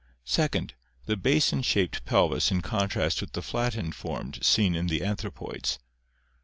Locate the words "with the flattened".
3.21-3.93